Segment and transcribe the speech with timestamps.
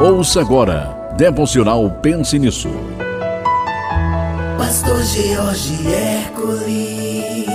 [0.00, 2.68] Ouça agora, Devocional Pense Nisso.
[4.58, 7.46] Pastor George Hércules,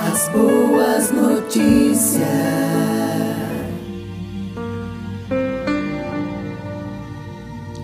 [0.00, 2.26] as boas notícias.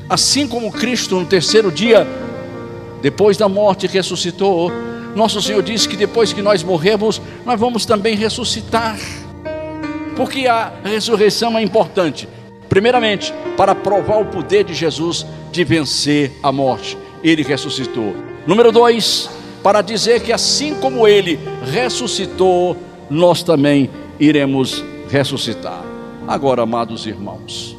[0.09, 2.07] Assim como Cristo no terceiro dia,
[3.03, 4.71] depois da morte, ressuscitou,
[5.15, 8.99] nosso Senhor disse que depois que nós morremos, nós vamos também ressuscitar.
[10.17, 12.29] Porque a ressurreição é importante.
[12.73, 16.97] Primeiramente, para provar o poder de Jesus de vencer a morte.
[17.23, 18.17] Ele ressuscitou.
[18.47, 19.29] Número dois,
[19.63, 21.39] para dizer que assim como ele
[21.71, 22.75] ressuscitou,
[23.11, 25.83] nós também iremos ressuscitar.
[26.27, 27.77] Agora, amados irmãos,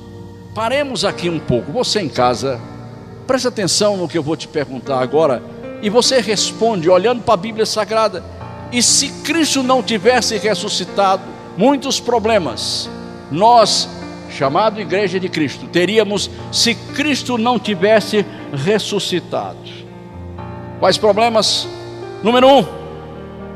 [0.54, 1.72] paremos aqui um pouco.
[1.72, 2.62] Você em casa,
[3.26, 5.42] preste atenção no que eu vou te perguntar agora.
[5.82, 8.24] E você responde olhando para a Bíblia Sagrada.
[8.72, 11.24] E se Cristo não tivesse ressuscitado,
[11.58, 12.88] muitos problemas
[13.32, 13.90] nós
[14.34, 19.58] chamado Igreja de Cristo, teríamos se Cristo não tivesse ressuscitado.
[20.80, 21.68] Quais problemas?
[22.24, 22.66] Número um,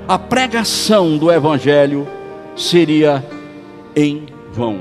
[0.08, 2.08] a pregação do Evangelho
[2.56, 3.26] seria
[3.96, 4.80] em vão.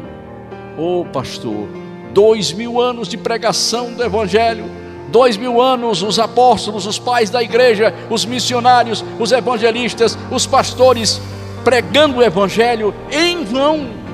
[0.79, 1.69] Ô oh, pastor,
[2.13, 4.65] dois mil anos de pregação do Evangelho,
[5.09, 11.21] dois mil anos os apóstolos, os pais da igreja, os missionários, os evangelistas, os pastores
[11.65, 14.06] pregando o Evangelho em vão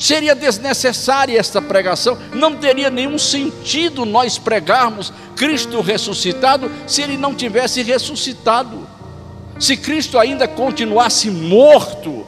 [0.00, 7.34] Seria desnecessária esta pregação, não teria nenhum sentido nós pregarmos Cristo ressuscitado se ele não
[7.34, 8.88] tivesse ressuscitado.
[9.58, 12.26] Se Cristo ainda continuasse morto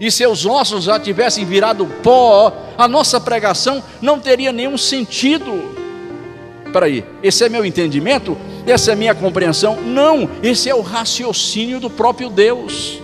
[0.00, 5.76] e seus ossos já tivessem virado pó, a nossa pregação não teria nenhum sentido.
[6.64, 8.38] Espera aí, esse é meu entendimento?
[8.66, 9.78] Essa é minha compreensão?
[9.82, 13.02] Não, esse é o raciocínio do próprio Deus.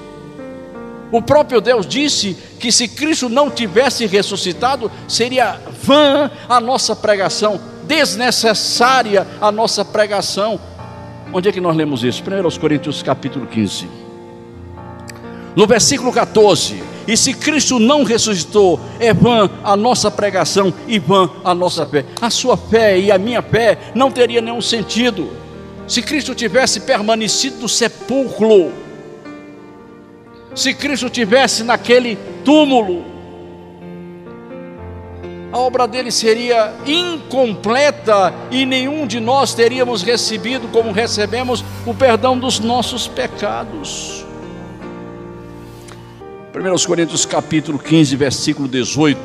[1.11, 7.61] O próprio Deus disse que se Cristo não tivesse ressuscitado, seria vã a nossa pregação,
[7.84, 10.61] desnecessária a nossa pregação.
[11.33, 12.22] Onde é que nós lemos isso?
[12.22, 13.88] 1 Coríntios capítulo 15.
[15.55, 21.31] No versículo 14: E se Cristo não ressuscitou, é vã a nossa pregação e vã
[21.44, 22.04] a nossa fé.
[22.21, 25.28] A sua fé e a minha fé não teria nenhum sentido.
[25.87, 28.72] Se Cristo tivesse permanecido no sepulcro,
[30.59, 33.05] se Cristo tivesse naquele túmulo,
[35.53, 42.37] a obra dele seria incompleta e nenhum de nós teríamos recebido, como recebemos, o perdão
[42.37, 44.27] dos nossos pecados.
[46.55, 49.21] 1 Coríntios capítulo 15, versículo 18,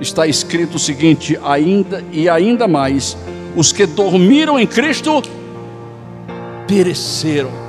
[0.00, 3.16] está escrito o seguinte: ainda e ainda mais,
[3.56, 5.22] os que dormiram em Cristo
[6.66, 7.62] pereceram